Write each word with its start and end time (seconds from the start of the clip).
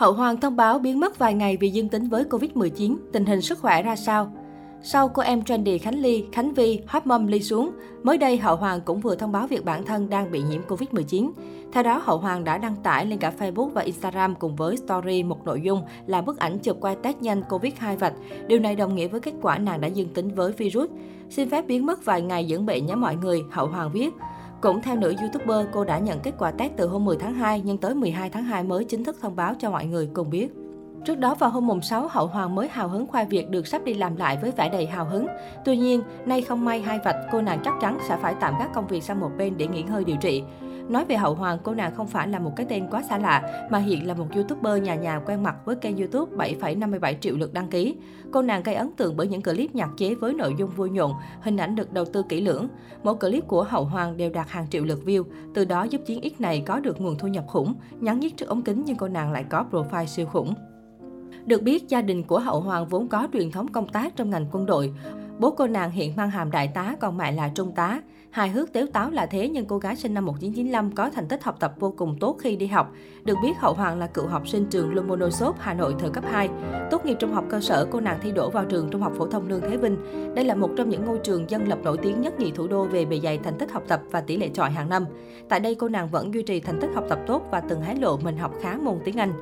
Hậu 0.00 0.12
Hoàng 0.12 0.40
thông 0.40 0.56
báo 0.56 0.78
biến 0.78 1.00
mất 1.00 1.18
vài 1.18 1.34
ngày 1.34 1.56
vì 1.56 1.70
dương 1.70 1.88
tính 1.88 2.08
với 2.08 2.24
Covid-19, 2.24 2.96
tình 3.12 3.24
hình 3.24 3.40
sức 3.40 3.58
khỏe 3.58 3.82
ra 3.82 3.96
sao? 3.96 4.32
Sau 4.82 5.08
cô 5.08 5.22
em 5.22 5.44
trendy 5.44 5.78
Khánh 5.78 5.98
Ly, 5.98 6.24
Khánh 6.32 6.54
Vi, 6.54 6.80
hot 6.86 7.06
mom 7.06 7.26
ly 7.26 7.40
xuống, 7.40 7.70
mới 8.02 8.18
đây 8.18 8.36
Hậu 8.36 8.56
Hoàng 8.56 8.80
cũng 8.80 9.00
vừa 9.00 9.14
thông 9.14 9.32
báo 9.32 9.46
việc 9.46 9.64
bản 9.64 9.84
thân 9.84 10.10
đang 10.10 10.30
bị 10.30 10.42
nhiễm 10.42 10.60
Covid-19. 10.68 11.30
Theo 11.72 11.82
đó, 11.82 12.02
Hậu 12.04 12.18
Hoàng 12.18 12.44
đã 12.44 12.58
đăng 12.58 12.76
tải 12.76 13.06
lên 13.06 13.18
cả 13.18 13.32
Facebook 13.38 13.68
và 13.68 13.82
Instagram 13.82 14.34
cùng 14.34 14.56
với 14.56 14.76
story 14.76 15.22
một 15.22 15.44
nội 15.44 15.60
dung 15.60 15.82
là 16.06 16.20
bức 16.20 16.38
ảnh 16.38 16.58
chụp 16.58 16.76
quay 16.80 16.96
test 17.02 17.16
nhanh 17.20 17.42
Covid-2 17.48 17.96
vạch. 17.96 18.14
Điều 18.46 18.58
này 18.58 18.76
đồng 18.76 18.94
nghĩa 18.94 19.08
với 19.08 19.20
kết 19.20 19.34
quả 19.42 19.58
nàng 19.58 19.80
đã 19.80 19.88
dương 19.88 20.14
tính 20.14 20.34
với 20.34 20.52
virus. 20.52 20.90
Xin 21.30 21.50
phép 21.50 21.66
biến 21.66 21.86
mất 21.86 22.04
vài 22.04 22.22
ngày 22.22 22.46
dưỡng 22.50 22.66
bệnh 22.66 22.86
nhé 22.86 22.94
mọi 22.94 23.16
người, 23.16 23.42
Hậu 23.50 23.66
Hoàng 23.66 23.90
viết. 23.92 24.10
Cũng 24.60 24.82
theo 24.82 24.96
nữ 24.96 25.14
YouTuber, 25.20 25.66
cô 25.72 25.84
đã 25.84 25.98
nhận 25.98 26.20
kết 26.20 26.34
quả 26.38 26.50
test 26.50 26.72
từ 26.76 26.88
hôm 26.88 27.04
10 27.04 27.16
tháng 27.16 27.34
2, 27.34 27.62
nhưng 27.64 27.78
tới 27.78 27.94
12 27.94 28.30
tháng 28.30 28.44
2 28.44 28.62
mới 28.62 28.84
chính 28.84 29.04
thức 29.04 29.16
thông 29.20 29.36
báo 29.36 29.54
cho 29.58 29.70
mọi 29.70 29.86
người 29.86 30.08
cùng 30.14 30.30
biết. 30.30 30.48
Trước 31.04 31.18
đó 31.18 31.34
vào 31.34 31.50
hôm 31.50 31.66
mùng 31.66 31.80
6, 31.80 32.08
Hậu 32.08 32.26
Hoàng 32.26 32.54
mới 32.54 32.68
hào 32.68 32.88
hứng 32.88 33.06
khoe 33.06 33.24
việc 33.24 33.50
được 33.50 33.66
sắp 33.66 33.84
đi 33.84 33.94
làm 33.94 34.16
lại 34.16 34.38
với 34.42 34.50
vẻ 34.50 34.68
đầy 34.68 34.86
hào 34.86 35.04
hứng. 35.04 35.26
Tuy 35.64 35.76
nhiên, 35.76 36.02
nay 36.24 36.42
không 36.42 36.64
may 36.64 36.80
hai 36.80 36.98
vạch, 37.04 37.16
cô 37.32 37.40
nàng 37.40 37.60
chắc 37.64 37.74
chắn 37.80 37.98
sẽ 38.08 38.16
phải 38.22 38.34
tạm 38.40 38.54
gác 38.58 38.74
công 38.74 38.86
việc 38.86 39.02
sang 39.02 39.20
một 39.20 39.30
bên 39.38 39.56
để 39.56 39.66
nghỉ 39.66 39.82
ngơi 39.82 40.04
điều 40.04 40.16
trị. 40.16 40.42
Nói 40.90 41.04
về 41.04 41.16
Hậu 41.16 41.34
Hoàng, 41.34 41.58
cô 41.62 41.74
nàng 41.74 41.94
không 41.94 42.06
phải 42.06 42.28
là 42.28 42.38
một 42.38 42.52
cái 42.56 42.66
tên 42.68 42.86
quá 42.90 43.02
xa 43.02 43.18
lạ, 43.18 43.68
mà 43.70 43.78
hiện 43.78 44.06
là 44.06 44.14
một 44.14 44.26
YouTuber 44.34 44.82
nhà 44.82 44.94
nhà 44.94 45.20
quen 45.26 45.42
mặt 45.42 45.56
với 45.64 45.76
kênh 45.76 45.96
YouTube 45.96 46.36
7,57 46.36 47.14
triệu 47.20 47.36
lượt 47.36 47.52
đăng 47.52 47.68
ký. 47.68 47.96
Cô 48.32 48.42
nàng 48.42 48.62
gây 48.62 48.74
ấn 48.74 48.92
tượng 48.96 49.16
bởi 49.16 49.28
những 49.28 49.42
clip 49.42 49.74
nhạc 49.74 49.90
chế 49.96 50.14
với 50.14 50.34
nội 50.34 50.54
dung 50.58 50.70
vui 50.70 50.90
nhộn, 50.90 51.12
hình 51.42 51.56
ảnh 51.56 51.74
được 51.74 51.92
đầu 51.92 52.04
tư 52.04 52.22
kỹ 52.28 52.40
lưỡng. 52.40 52.68
Mỗi 53.02 53.14
clip 53.14 53.48
của 53.48 53.62
Hậu 53.62 53.84
Hoàng 53.84 54.16
đều 54.16 54.30
đạt 54.30 54.48
hàng 54.48 54.66
triệu 54.70 54.84
lượt 54.84 55.00
view, 55.04 55.24
từ 55.54 55.64
đó 55.64 55.82
giúp 55.82 56.00
chiến 56.06 56.20
X 56.22 56.40
này 56.40 56.62
có 56.66 56.80
được 56.80 57.00
nguồn 57.00 57.18
thu 57.18 57.28
nhập 57.28 57.44
khủng. 57.46 57.74
Nhắn 58.00 58.20
nhít 58.20 58.36
trước 58.36 58.48
ống 58.48 58.62
kính 58.62 58.82
nhưng 58.86 58.96
cô 58.96 59.08
nàng 59.08 59.32
lại 59.32 59.44
có 59.50 59.64
profile 59.70 60.06
siêu 60.06 60.26
khủng. 60.26 60.54
Được 61.46 61.62
biết, 61.62 61.88
gia 61.88 62.02
đình 62.02 62.22
của 62.22 62.38
Hậu 62.38 62.60
Hoàng 62.60 62.86
vốn 62.86 63.08
có 63.08 63.28
truyền 63.32 63.50
thống 63.50 63.68
công 63.68 63.88
tác 63.88 64.16
trong 64.16 64.30
ngành 64.30 64.46
quân 64.52 64.66
đội. 64.66 64.92
Bố 65.40 65.50
cô 65.50 65.66
nàng 65.66 65.90
hiện 65.90 66.16
mang 66.16 66.30
hàm 66.30 66.50
đại 66.50 66.68
tá, 66.74 66.94
còn 67.00 67.16
mẹ 67.16 67.32
là 67.32 67.50
trung 67.54 67.72
tá. 67.72 68.00
Hài 68.30 68.48
hước 68.48 68.72
tếu 68.72 68.86
táo 68.92 69.10
là 69.10 69.26
thế 69.26 69.48
nhưng 69.48 69.66
cô 69.66 69.78
gái 69.78 69.96
sinh 69.96 70.14
năm 70.14 70.24
1995 70.24 70.92
có 70.92 71.10
thành 71.10 71.28
tích 71.28 71.44
học 71.44 71.56
tập 71.60 71.74
vô 71.78 71.94
cùng 71.96 72.16
tốt 72.20 72.36
khi 72.40 72.56
đi 72.56 72.66
học. 72.66 72.92
Được 73.24 73.36
biết 73.42 73.52
Hậu 73.58 73.74
Hoàng 73.74 73.98
là 73.98 74.06
cựu 74.06 74.26
học 74.26 74.48
sinh 74.48 74.66
trường 74.70 74.94
Lomonosov, 74.94 75.56
Hà 75.58 75.74
Nội 75.74 75.94
thời 75.98 76.10
cấp 76.10 76.24
2. 76.30 76.48
Tốt 76.90 77.04
nghiệp 77.04 77.16
trung 77.20 77.32
học 77.32 77.44
cơ 77.50 77.60
sở, 77.60 77.86
cô 77.90 78.00
nàng 78.00 78.18
thi 78.22 78.32
đỗ 78.32 78.50
vào 78.50 78.64
trường 78.64 78.90
Trung 78.90 79.00
học 79.00 79.12
phổ 79.16 79.26
thông 79.26 79.48
Lương 79.48 79.60
Thế 79.60 79.76
Vinh. 79.76 79.96
Đây 80.34 80.44
là 80.44 80.54
một 80.54 80.70
trong 80.76 80.88
những 80.88 81.04
ngôi 81.04 81.18
trường 81.18 81.50
dân 81.50 81.68
lập 81.68 81.78
nổi 81.82 81.96
tiếng 82.02 82.20
nhất 82.20 82.40
nhì 82.40 82.50
thủ 82.50 82.68
đô 82.68 82.84
về 82.84 83.04
bề 83.04 83.20
dày 83.20 83.38
thành 83.38 83.58
tích 83.58 83.72
học 83.72 83.82
tập 83.88 84.00
và 84.10 84.20
tỷ 84.20 84.36
lệ 84.36 84.48
chọi 84.54 84.70
hàng 84.70 84.88
năm. 84.88 85.06
Tại 85.48 85.60
đây 85.60 85.74
cô 85.74 85.88
nàng 85.88 86.08
vẫn 86.08 86.34
duy 86.34 86.42
trì 86.42 86.60
thành 86.60 86.80
tích 86.80 86.90
học 86.94 87.04
tập 87.08 87.18
tốt 87.26 87.42
và 87.50 87.60
từng 87.60 87.82
hé 87.82 87.94
lộ 87.94 88.16
mình 88.16 88.36
học 88.36 88.52
khá 88.62 88.78
môn 88.82 88.98
tiếng 89.04 89.16
Anh. 89.16 89.32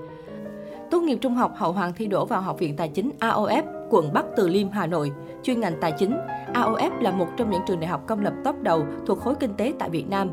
Tốt 0.90 1.00
nghiệp 1.00 1.18
trung 1.20 1.34
học, 1.34 1.52
Hậu 1.56 1.72
Hoàng 1.72 1.92
thi 1.96 2.06
đỗ 2.06 2.24
vào 2.24 2.40
Học 2.40 2.58
viện 2.58 2.76
Tài 2.76 2.88
chính 2.88 3.10
AOF, 3.20 3.77
quận 3.90 4.12
Bắc 4.12 4.24
Từ 4.36 4.48
Liêm, 4.48 4.70
Hà 4.70 4.86
Nội, 4.86 5.12
chuyên 5.42 5.60
ngành 5.60 5.80
tài 5.80 5.92
chính. 5.92 6.16
AOF 6.54 7.00
là 7.00 7.10
một 7.10 7.28
trong 7.36 7.50
những 7.50 7.62
trường 7.66 7.80
đại 7.80 7.88
học 7.88 8.02
công 8.06 8.20
lập 8.20 8.32
top 8.44 8.62
đầu 8.62 8.86
thuộc 9.06 9.18
khối 9.18 9.34
kinh 9.34 9.54
tế 9.54 9.72
tại 9.78 9.90
Việt 9.90 10.08
Nam. 10.08 10.30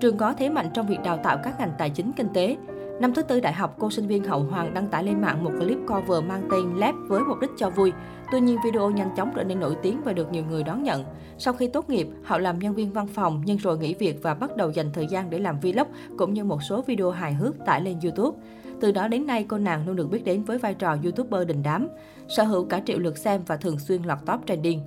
Trường 0.00 0.16
có 0.16 0.34
thế 0.38 0.48
mạnh 0.48 0.66
trong 0.74 0.86
việc 0.86 0.98
đào 1.04 1.16
tạo 1.16 1.38
các 1.42 1.60
ngành 1.60 1.72
tài 1.78 1.90
chính 1.90 2.12
kinh 2.12 2.28
tế. 2.34 2.56
Năm 3.00 3.14
thứ 3.14 3.22
tư 3.22 3.40
đại 3.40 3.52
học, 3.52 3.76
cô 3.78 3.90
sinh 3.90 4.06
viên 4.06 4.24
Hậu 4.24 4.42
Hoàng 4.42 4.74
đăng 4.74 4.86
tải 4.86 5.04
lên 5.04 5.20
mạng 5.20 5.44
một 5.44 5.50
clip 5.58 5.78
cover 5.86 6.24
mang 6.24 6.48
tên 6.50 6.76
Lab 6.76 6.94
với 7.08 7.20
mục 7.20 7.40
đích 7.40 7.50
cho 7.56 7.70
vui. 7.70 7.92
Tuy 8.32 8.40
nhiên, 8.40 8.58
video 8.64 8.90
nhanh 8.90 9.14
chóng 9.16 9.32
trở 9.36 9.44
nên 9.44 9.60
nổi 9.60 9.76
tiếng 9.82 10.00
và 10.04 10.12
được 10.12 10.32
nhiều 10.32 10.44
người 10.44 10.62
đón 10.62 10.82
nhận. 10.82 11.04
Sau 11.38 11.54
khi 11.54 11.68
tốt 11.68 11.90
nghiệp, 11.90 12.08
Hậu 12.24 12.38
làm 12.38 12.58
nhân 12.58 12.74
viên 12.74 12.92
văn 12.92 13.06
phòng 13.06 13.42
nhưng 13.46 13.56
rồi 13.56 13.78
nghỉ 13.78 13.94
việc 13.94 14.22
và 14.22 14.34
bắt 14.34 14.56
đầu 14.56 14.70
dành 14.70 14.92
thời 14.92 15.06
gian 15.06 15.30
để 15.30 15.38
làm 15.38 15.60
vlog 15.60 15.88
cũng 16.18 16.34
như 16.34 16.44
một 16.44 16.62
số 16.62 16.82
video 16.82 17.10
hài 17.10 17.34
hước 17.34 17.54
tải 17.66 17.80
lên 17.80 17.98
YouTube. 18.02 18.38
Từ 18.80 18.92
đó 18.92 19.08
đến 19.08 19.26
nay, 19.26 19.44
cô 19.48 19.58
nàng 19.58 19.86
luôn 19.86 19.96
được 19.96 20.10
biết 20.10 20.24
đến 20.24 20.44
với 20.44 20.58
vai 20.58 20.74
trò 20.74 20.96
YouTuber 21.04 21.48
đình 21.48 21.62
đám, 21.62 21.88
sở 22.28 22.42
hữu 22.42 22.64
cả 22.64 22.80
triệu 22.86 22.98
lượt 22.98 23.18
xem 23.18 23.40
và 23.46 23.56
thường 23.56 23.78
xuyên 23.78 24.02
lọt 24.02 24.18
top 24.26 24.40
trending. 24.46 24.80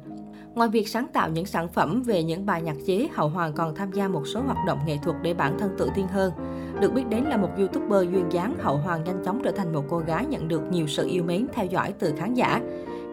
Ngoài 0.55 0.69
việc 0.69 0.87
sáng 0.87 1.07
tạo 1.13 1.29
những 1.29 1.45
sản 1.45 1.67
phẩm 1.67 2.03
về 2.03 2.23
những 2.23 2.45
bài 2.45 2.61
nhạc 2.61 2.75
chế, 2.85 3.07
Hậu 3.13 3.29
Hoàng 3.29 3.53
còn 3.53 3.75
tham 3.75 3.91
gia 3.91 4.07
một 4.07 4.23
số 4.33 4.41
hoạt 4.41 4.57
động 4.67 4.79
nghệ 4.85 4.97
thuật 5.03 5.15
để 5.21 5.33
bản 5.33 5.57
thân 5.59 5.75
tự 5.77 5.89
tin 5.95 6.07
hơn. 6.07 6.31
Được 6.81 6.93
biết 6.93 7.03
đến 7.09 7.23
là 7.23 7.37
một 7.37 7.49
YouTuber 7.57 8.13
duyên 8.13 8.25
dáng, 8.31 8.55
Hậu 8.59 8.77
Hoàng 8.77 9.03
nhanh 9.03 9.23
chóng 9.25 9.41
trở 9.43 9.51
thành 9.51 9.73
một 9.73 9.83
cô 9.89 9.97
gái 9.97 10.25
nhận 10.25 10.47
được 10.47 10.61
nhiều 10.71 10.87
sự 10.87 11.07
yêu 11.07 11.23
mến, 11.23 11.47
theo 11.53 11.65
dõi 11.65 11.93
từ 11.99 12.13
khán 12.17 12.33
giả. 12.33 12.61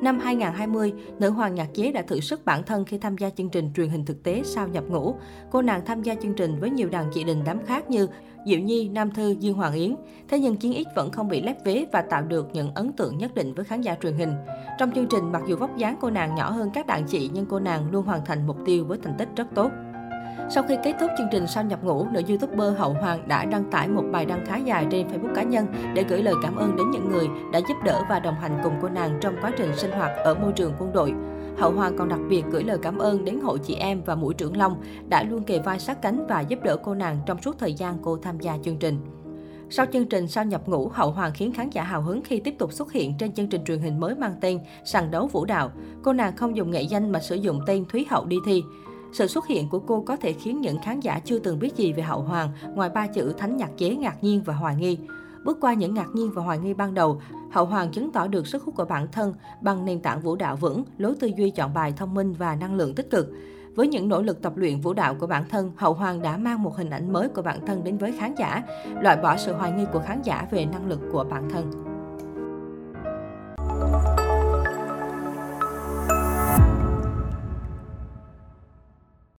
Năm 0.03 0.19
2020, 0.19 0.93
nữ 1.19 1.31
hoàng 1.31 1.55
nhạc 1.55 1.69
chế 1.75 1.93
đã 1.93 2.03
thử 2.03 2.21
sức 2.21 2.45
bản 2.45 2.63
thân 2.63 2.85
khi 2.85 2.99
tham 2.99 3.19
gia 3.19 3.31
chương 3.31 3.49
trình 3.49 3.71
truyền 3.77 3.89
hình 3.89 4.05
thực 4.05 4.23
tế 4.23 4.43
sau 4.45 4.69
nhập 4.69 4.85
ngũ. 4.89 5.15
Cô 5.51 5.63
nàng 5.63 5.85
tham 5.87 6.03
gia 6.03 6.15
chương 6.15 6.35
trình 6.35 6.61
với 6.61 6.71
nhiều 6.71 6.89
đàn 6.89 7.11
chị 7.15 7.25
đình 7.25 7.43
đám 7.45 7.67
khác 7.67 7.91
như 7.91 8.07
Diệu 8.47 8.61
Nhi, 8.61 8.89
Nam 8.89 9.11
Thư, 9.11 9.31
Dương 9.31 9.55
Hoàng 9.55 9.75
Yến. 9.75 9.95
Thế 10.29 10.39
nhưng 10.39 10.57
Chiến 10.57 10.85
X 10.85 10.97
vẫn 10.97 11.11
không 11.11 11.29
bị 11.29 11.43
lép 11.43 11.65
vế 11.65 11.87
và 11.93 12.03
tạo 12.03 12.23
được 12.23 12.49
những 12.53 12.75
ấn 12.75 12.93
tượng 12.93 13.19
nhất 13.19 13.35
định 13.35 13.55
với 13.55 13.65
khán 13.65 13.81
giả 13.81 13.97
truyền 14.03 14.15
hình. 14.15 14.33
Trong 14.79 14.93
chương 14.93 15.07
trình, 15.07 15.33
mặc 15.33 15.43
dù 15.49 15.57
vóc 15.57 15.77
dáng 15.77 15.97
cô 16.01 16.11
nàng 16.11 16.35
nhỏ 16.35 16.51
hơn 16.51 16.71
các 16.75 16.87
đàn 16.87 17.05
chị 17.05 17.31
nhưng 17.35 17.47
cô 17.47 17.61
nàng 17.61 17.91
luôn 17.91 18.07
hoàn 18.07 18.25
thành 18.25 18.47
mục 18.47 18.57
tiêu 18.67 18.85
với 18.85 18.99
thành 19.03 19.15
tích 19.19 19.29
rất 19.37 19.47
tốt. 19.55 19.71
Sau 20.51 20.63
khi 20.63 20.77
kết 20.85 20.95
thúc 21.01 21.11
chương 21.19 21.29
trình 21.33 21.47
sau 21.47 21.65
nhập 21.65 21.85
ngũ, 21.85 22.07
nữ 22.11 22.23
youtuber 22.29 22.79
Hậu 22.79 22.93
Hoàng 22.93 23.29
đã 23.29 23.45
đăng 23.45 23.71
tải 23.71 23.89
một 23.89 24.05
bài 24.13 24.27
đăng 24.27 24.47
khá 24.47 24.57
dài 24.57 24.87
trên 24.91 25.09
Facebook 25.09 25.35
cá 25.35 25.43
nhân 25.43 25.67
để 25.95 26.05
gửi 26.09 26.23
lời 26.23 26.35
cảm 26.43 26.57
ơn 26.57 26.77
đến 26.77 26.91
những 26.91 27.09
người 27.09 27.29
đã 27.53 27.59
giúp 27.69 27.75
đỡ 27.85 28.03
và 28.09 28.19
đồng 28.19 28.35
hành 28.35 28.61
cùng 28.63 28.73
cô 28.83 28.89
nàng 28.89 29.19
trong 29.21 29.35
quá 29.43 29.53
trình 29.59 29.77
sinh 29.77 29.91
hoạt 29.91 30.13
ở 30.25 30.35
môi 30.35 30.53
trường 30.53 30.73
quân 30.79 30.93
đội. 30.93 31.13
Hậu 31.59 31.73
Hoàng 31.73 31.97
còn 31.99 32.09
đặc 32.09 32.21
biệt 32.29 32.45
gửi 32.51 32.65
lời 32.65 32.79
cảm 32.83 32.99
ơn 32.99 33.25
đến 33.25 33.41
hội 33.41 33.59
chị 33.59 33.75
em 33.75 34.03
và 34.07 34.15
mũi 34.15 34.35
trưởng 34.35 34.57
Long 34.57 34.83
đã 35.09 35.23
luôn 35.23 35.43
kề 35.43 35.59
vai 35.59 35.79
sát 35.81 36.03
cánh 36.03 36.27
và 36.27 36.41
giúp 36.41 36.63
đỡ 36.63 36.77
cô 36.77 36.95
nàng 36.95 37.19
trong 37.27 37.43
suốt 37.43 37.59
thời 37.59 37.75
gian 37.75 37.99
cô 38.03 38.17
tham 38.17 38.41
gia 38.41 38.59
chương 38.63 38.79
trình. 38.79 38.99
Sau 39.71 39.87
chương 39.93 40.09
trình 40.09 40.29
sau 40.29 40.45
nhập 40.45 40.69
ngũ, 40.69 40.89
Hậu 40.89 41.11
Hoàng 41.11 41.33
khiến 41.35 41.53
khán 41.53 41.71
giả 41.71 41.83
hào 41.83 42.03
hứng 42.03 42.23
khi 42.23 42.41
tiếp 42.41 42.55
tục 42.59 42.73
xuất 42.73 42.93
hiện 42.93 43.15
trên 43.19 43.33
chương 43.33 43.47
trình 43.47 43.65
truyền 43.65 43.79
hình 43.79 44.01
mới 44.01 44.15
mang 44.15 44.35
tên 44.41 44.59
Sàn 44.85 45.11
đấu 45.11 45.27
vũ 45.27 45.45
đạo. 45.45 45.71
Cô 46.03 46.13
nàng 46.13 46.37
không 46.37 46.57
dùng 46.57 46.71
nghệ 46.71 46.83
danh 46.83 47.13
mà 47.13 47.21
sử 47.21 47.35
dụng 47.35 47.61
tên 47.67 47.85
Thúy 47.89 48.07
Hậu 48.11 48.25
đi 48.25 48.37
thi. 48.47 48.63
Sự 49.13 49.27
xuất 49.27 49.47
hiện 49.47 49.69
của 49.69 49.79
cô 49.79 50.01
có 50.01 50.17
thể 50.17 50.33
khiến 50.33 50.61
những 50.61 50.79
khán 50.83 51.01
giả 51.01 51.21
chưa 51.25 51.39
từng 51.39 51.59
biết 51.59 51.77
gì 51.77 51.93
về 51.93 52.03
Hậu 52.03 52.21
Hoàng, 52.21 52.49
ngoài 52.75 52.91
ba 52.91 53.07
chữ 53.07 53.33
thánh 53.39 53.57
nhạc 53.57 53.71
chế 53.77 53.95
ngạc 53.95 54.25
nhiên 54.25 54.43
và 54.45 54.55
hoài 54.55 54.77
nghi. 54.77 54.99
Bước 55.45 55.59
qua 55.61 55.75
những 55.75 55.95
ngạc 55.95 56.09
nhiên 56.15 56.31
và 56.35 56.43
hoài 56.43 56.59
nghi 56.59 56.75
ban 56.75 56.95
đầu, 56.95 57.21
Hậu 57.53 57.65
Hoàng 57.65 57.91
chứng 57.91 58.13
tỏ 58.13 58.27
được 58.27 58.47
sức 58.47 58.63
hút 58.63 58.75
của 58.77 58.85
bản 58.85 59.07
thân 59.13 59.35
bằng 59.61 59.85
nền 59.85 60.01
tảng 60.01 60.21
vũ 60.21 60.37
đạo 60.37 60.57
vững, 60.57 60.85
lối 60.99 61.15
tư 61.21 61.31
duy 61.37 61.51
chọn 61.51 61.75
bài 61.75 61.93
thông 61.97 62.15
minh 62.15 62.33
và 62.33 62.57
năng 62.57 62.75
lượng 62.75 62.95
tích 62.95 63.11
cực. 63.11 63.29
Với 63.75 63.89
những 63.89 64.09
nỗ 64.09 64.23
lực 64.23 64.43
tập 64.43 64.57
luyện 64.57 64.81
vũ 64.81 64.93
đạo 64.93 65.15
của 65.21 65.27
bản 65.27 65.45
thân, 65.49 65.73
Hậu 65.77 65.95
Hoàng 65.95 66.23
đã 66.23 66.37
mang 66.37 66.63
một 66.63 66.77
hình 66.77 66.91
ảnh 66.91 67.13
mới 67.13 67.29
của 67.29 67.43
bản 67.43 67.67
thân 67.67 67.85
đến 67.85 67.99
với 67.99 68.13
khán 68.13 68.35
giả, 68.35 68.63
loại 69.03 69.17
bỏ 69.17 69.37
sự 69.37 69.53
hoài 69.53 69.73
nghi 69.73 69.85
của 69.93 70.01
khán 70.07 70.23
giả 70.23 70.47
về 70.51 70.65
năng 70.65 70.89
lực 70.89 71.01
của 71.13 71.25
bản 71.31 71.51
thân. 71.51 71.96